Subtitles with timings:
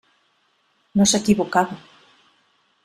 [1.01, 1.81] No s'equivocava.